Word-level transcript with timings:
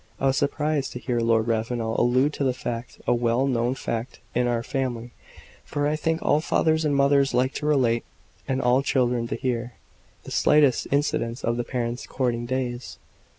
I 0.19 0.25
was 0.25 0.37
surprised 0.37 0.93
to 0.93 0.99
hear 0.99 1.19
Lord 1.19 1.47
Ravenel 1.47 1.95
allude 2.01 2.33
to 2.33 2.43
the 2.43 2.55
fact, 2.55 2.99
a 3.05 3.13
well 3.13 3.45
known 3.45 3.75
fact 3.75 4.19
in 4.33 4.47
our 4.47 4.63
family; 4.63 5.11
for 5.63 5.87
I 5.87 5.95
think 5.95 6.23
all 6.23 6.41
fathers 6.41 6.83
and 6.83 6.95
mothers 6.95 7.35
like 7.35 7.53
to 7.61 7.67
relate, 7.67 8.03
and 8.47 8.63
all 8.63 8.81
children 8.81 9.27
to 9.27 9.35
hear, 9.35 9.73
the 10.23 10.31
slightest 10.31 10.87
incidents 10.89 11.43
of 11.43 11.55
the 11.55 11.63
parents' 11.63 12.07
courting 12.07 12.47
days. 12.47 12.97